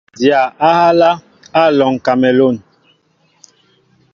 [0.17, 1.11] Ǹ dya á ehálā,
[1.59, 2.55] Á alɔŋ kamelûn.